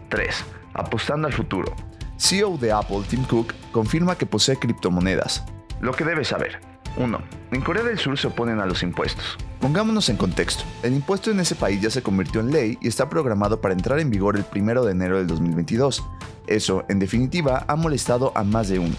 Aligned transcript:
3. 0.09 0.45
Apostando 0.75 1.29
al 1.29 1.33
futuro. 1.33 1.73
CEO 2.19 2.59
de 2.59 2.73
Apple, 2.73 3.03
Tim 3.09 3.25
Cook, 3.25 3.55
confirma 3.71 4.19
que 4.19 4.27
posee 4.27 4.57
criptomonedas. 4.57 5.45
Lo 5.81 5.93
que 5.93 6.05
debes 6.05 6.29
saber. 6.29 6.70
1. 6.97 7.21
En 7.53 7.61
Corea 7.63 7.83
del 7.83 7.99
Sur 7.99 8.19
se 8.19 8.29
oponen 8.29 8.61
a 8.61 8.67
los 8.67 8.83
impuestos. 8.83 9.37
Pongámonos 9.61 10.09
en 10.09 10.17
contexto. 10.17 10.65
El 10.83 10.95
impuesto 10.95 11.31
en 11.31 11.41
ese 11.41 11.55
país 11.55 11.81
ya 11.81 11.91
se 11.91 12.03
convirtió 12.03 12.41
en 12.41 12.51
ley 12.51 12.79
y 12.81 12.89
está 12.89 13.09
programado 13.09 13.61
para 13.61 13.75
entrar 13.75 13.99
en 14.01 14.11
vigor 14.11 14.37
el 14.37 14.45
1 14.55 14.85
de 14.85 14.93
enero 14.93 15.19
del 15.19 15.27
2022. 15.27 16.05
Eso, 16.47 16.85
en 16.89 16.99
definitiva, 16.99 17.65
ha 17.69 17.77
molestado 17.77 18.33
a 18.35 18.45
más 18.45 18.69
de 18.69 18.79
uno. 18.79 18.95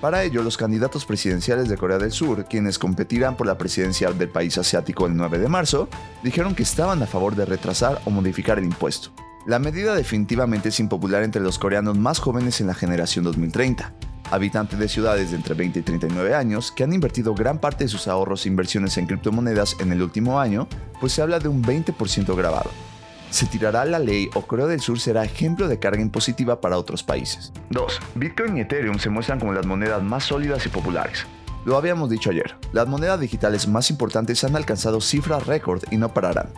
Para 0.00 0.22
ello, 0.22 0.42
los 0.42 0.56
candidatos 0.56 1.04
presidenciales 1.04 1.68
de 1.68 1.76
Corea 1.76 1.98
del 1.98 2.12
Sur, 2.12 2.46
quienes 2.48 2.78
competirán 2.78 3.36
por 3.36 3.46
la 3.46 3.58
presidencia 3.58 4.12
del 4.12 4.28
país 4.28 4.56
asiático 4.56 5.06
el 5.06 5.16
9 5.16 5.38
de 5.38 5.48
marzo, 5.48 5.88
dijeron 6.22 6.54
que 6.54 6.62
estaban 6.62 7.02
a 7.02 7.06
favor 7.06 7.34
de 7.34 7.44
retrasar 7.44 8.00
o 8.04 8.10
modificar 8.10 8.58
el 8.58 8.64
impuesto. 8.64 9.10
La 9.44 9.58
medida 9.58 9.94
definitivamente 9.94 10.68
es 10.68 10.78
impopular 10.78 11.22
entre 11.22 11.42
los 11.42 11.58
coreanos 11.58 11.98
más 11.98 12.20
jóvenes 12.20 12.60
en 12.60 12.68
la 12.68 12.74
generación 12.74 13.24
2030 13.24 13.92
habitantes 14.30 14.78
de 14.78 14.88
ciudades 14.88 15.30
de 15.30 15.36
entre 15.36 15.54
20 15.54 15.78
y 15.78 15.82
39 15.82 16.34
años 16.34 16.72
que 16.72 16.84
han 16.84 16.92
invertido 16.92 17.34
gran 17.34 17.58
parte 17.58 17.84
de 17.84 17.88
sus 17.88 18.08
ahorros 18.08 18.44
e 18.44 18.48
inversiones 18.48 18.96
en 18.98 19.06
criptomonedas 19.06 19.76
en 19.80 19.92
el 19.92 20.02
último 20.02 20.40
año, 20.40 20.68
pues 21.00 21.12
se 21.12 21.22
habla 21.22 21.38
de 21.38 21.48
un 21.48 21.62
20% 21.62 22.36
grabado. 22.36 22.70
Se 23.30 23.46
tirará 23.46 23.84
la 23.84 23.98
ley 23.98 24.30
o 24.34 24.42
Corea 24.42 24.66
del 24.66 24.80
Sur 24.80 24.98
será 24.98 25.24
ejemplo 25.24 25.68
de 25.68 25.78
carga 25.78 26.00
impositiva 26.00 26.60
para 26.60 26.78
otros 26.78 27.02
países. 27.02 27.52
2. 27.70 28.00
Bitcoin 28.14 28.56
y 28.56 28.60
Ethereum 28.62 28.98
se 28.98 29.10
muestran 29.10 29.38
como 29.38 29.52
las 29.52 29.66
monedas 29.66 30.02
más 30.02 30.24
sólidas 30.24 30.64
y 30.64 30.70
populares. 30.70 31.26
Lo 31.64 31.76
habíamos 31.76 32.08
dicho 32.08 32.30
ayer, 32.30 32.54
las 32.72 32.88
monedas 32.88 33.20
digitales 33.20 33.68
más 33.68 33.90
importantes 33.90 34.42
han 34.44 34.56
alcanzado 34.56 35.00
cifras 35.00 35.46
récord 35.46 35.82
y 35.90 35.98
no 35.98 36.14
pararán. 36.14 36.48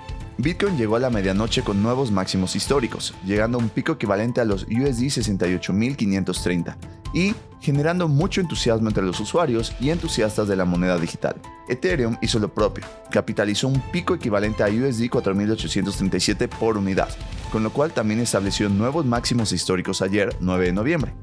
Bitcoin 0.42 0.77
llegó 0.77 0.96
a 0.96 1.00
la 1.00 1.10
medianoche 1.10 1.62
con 1.62 1.83
nuevos 1.83 2.10
máximos 2.10 2.55
históricos, 2.55 3.14
llegando 3.24 3.58
a 3.58 3.60
un 3.60 3.69
pico 3.69 3.92
equivalente 3.92 4.41
a 4.41 4.44
los 4.44 4.62
USD 4.62 5.05
68.530 5.05 6.77
y 7.12 7.34
generando 7.60 8.08
mucho 8.08 8.41
entusiasmo 8.41 8.88
entre 8.88 9.02
los 9.02 9.19
usuarios 9.20 9.72
y 9.80 9.91
entusiastas 9.91 10.47
de 10.48 10.56
la 10.56 10.64
moneda 10.64 10.98
digital. 10.98 11.36
Ethereum 11.69 12.16
hizo 12.22 12.38
lo 12.38 12.52
propio, 12.55 12.84
capitalizó 13.10 13.69
un 13.69 13.80
pico 13.92 14.14
equivalente 14.14 14.62
a 14.62 14.69
USD 14.69 15.10
4.837 15.10 16.48
por 16.48 16.77
unidad, 16.77 17.08
con 17.50 17.62
lo 17.62 17.72
cual 17.72 17.92
también 17.92 18.20
estableció 18.20 18.69
nuevos 18.69 19.04
máximos 19.04 19.52
históricos 19.52 20.00
ayer, 20.00 20.36
9 20.41 20.66
de 20.66 20.72
noviembre. 20.72 21.14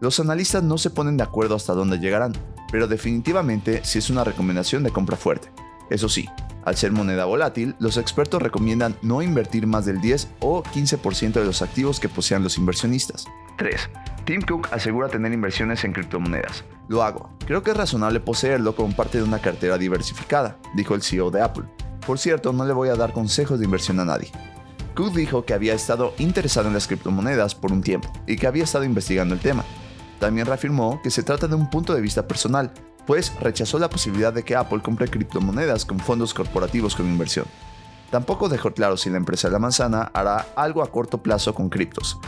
Los 0.00 0.20
analistas 0.20 0.62
no 0.62 0.78
se 0.78 0.90
ponen 0.90 1.16
de 1.16 1.22
acuerdo 1.22 1.54
hasta 1.54 1.74
dónde 1.74 1.98
llegarán, 1.98 2.32
pero 2.72 2.88
definitivamente 2.88 3.80
sí 3.84 3.98
es 3.98 4.10
una 4.10 4.24
recomendación 4.24 4.82
de 4.82 4.90
compra 4.90 5.16
fuerte. 5.16 5.48
Eso 5.90 6.08
sí, 6.08 6.28
al 6.64 6.76
ser 6.76 6.92
moneda 6.92 7.24
volátil, 7.26 7.76
los 7.78 7.96
expertos 7.96 8.40
recomiendan 8.40 8.96
no 9.02 9.22
invertir 9.22 9.66
más 9.66 9.84
del 9.84 10.00
10 10.00 10.28
o 10.40 10.62
15% 10.62 11.32
de 11.32 11.44
los 11.44 11.62
activos 11.62 12.00
que 12.00 12.08
posean 12.08 12.42
los 12.42 12.58
inversionistas. 12.58 13.26
3. 13.58 13.90
Tim 14.24 14.40
Cook 14.40 14.68
asegura 14.72 15.08
tener 15.08 15.32
inversiones 15.32 15.84
en 15.84 15.92
criptomonedas. 15.92 16.64
Lo 16.88 17.02
hago. 17.02 17.30
Creo 17.46 17.62
que 17.62 17.72
es 17.72 17.76
razonable 17.76 18.20
poseerlo 18.20 18.74
como 18.74 18.96
parte 18.96 19.18
de 19.18 19.24
una 19.24 19.40
cartera 19.40 19.78
diversificada, 19.78 20.58
dijo 20.74 20.94
el 20.94 21.02
CEO 21.02 21.30
de 21.30 21.42
Apple. 21.42 21.64
Por 22.06 22.18
cierto, 22.18 22.52
no 22.52 22.64
le 22.64 22.72
voy 22.72 22.88
a 22.88 22.96
dar 22.96 23.12
consejos 23.12 23.58
de 23.58 23.66
inversión 23.66 24.00
a 24.00 24.04
nadie. 24.04 24.30
Cook 24.94 25.12
dijo 25.12 25.44
que 25.44 25.54
había 25.54 25.74
estado 25.74 26.14
interesado 26.18 26.68
en 26.68 26.74
las 26.74 26.86
criptomonedas 26.86 27.54
por 27.54 27.72
un 27.72 27.82
tiempo 27.82 28.10
y 28.26 28.36
que 28.36 28.46
había 28.46 28.64
estado 28.64 28.84
investigando 28.84 29.34
el 29.34 29.40
tema. 29.40 29.64
También 30.20 30.46
reafirmó 30.46 31.02
que 31.02 31.10
se 31.10 31.22
trata 31.22 31.48
de 31.48 31.54
un 31.54 31.68
punto 31.68 31.94
de 31.94 32.00
vista 32.00 32.26
personal 32.26 32.72
pues 33.06 33.32
rechazó 33.40 33.78
la 33.78 33.90
posibilidad 33.90 34.32
de 34.32 34.42
que 34.42 34.56
Apple 34.56 34.82
compre 34.82 35.08
criptomonedas 35.08 35.84
con 35.84 36.00
fondos 36.00 36.34
corporativos 36.34 36.94
con 36.94 37.06
inversión. 37.06 37.46
Tampoco 38.10 38.48
dejó 38.48 38.72
claro 38.72 38.96
si 38.96 39.10
la 39.10 39.16
empresa 39.16 39.48
de 39.48 39.52
la 39.52 39.58
manzana 39.58 40.10
hará 40.14 40.46
algo 40.56 40.82
a 40.82 40.90
corto 40.90 41.22
plazo 41.22 41.54
con 41.54 41.68
criptos, 41.68 42.18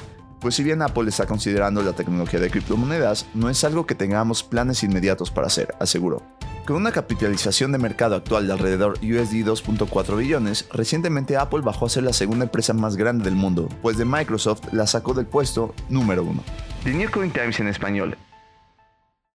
pues 0.41 0.55
si 0.55 0.63
bien 0.63 0.83
Apple 0.83 1.09
está 1.09 1.27
considerando 1.27 1.83
la 1.83 1.93
tecnología 1.93 2.39
de 2.39 2.51
criptomonedas, 2.51 3.27
no 3.35 3.49
es 3.49 3.65
algo 3.65 3.87
que 3.87 3.95
tengamos 3.95 4.43
planes 4.43 4.83
inmediatos 4.83 5.31
para 5.31 5.47
hacer, 5.47 5.75
aseguró. 5.81 6.23
Con 6.67 6.77
una 6.77 6.93
capitalización 6.93 7.73
de 7.73 7.79
mercado 7.79 8.17
actual 8.17 8.47
de 8.47 8.53
alrededor 8.53 8.99
USD 8.99 9.47
2.4 9.47 10.17
billones, 10.17 10.67
recientemente 10.73 11.37
Apple 11.37 11.63
bajó 11.63 11.87
a 11.87 11.89
ser 11.89 12.03
la 12.03 12.13
segunda 12.13 12.45
empresa 12.45 12.75
más 12.75 12.97
grande 12.97 13.25
del 13.25 13.35
mundo, 13.35 13.69
pues 13.83 13.97
de 13.97 14.05
Microsoft 14.05 14.73
la 14.73 14.87
sacó 14.87 15.15
del 15.15 15.27
puesto 15.27 15.75
número 15.89 16.23
uno. 16.23 16.43
The 16.85 16.93
New 16.93 17.11
Coin 17.11 17.31
Times 17.31 17.59
en 17.61 17.69
español 17.69 18.17